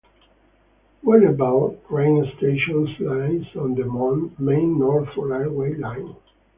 [1.05, 3.85] Warnervale train station lies on the
[4.39, 6.15] Main North railway line.